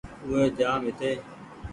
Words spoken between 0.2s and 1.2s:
او وي جآم هيتي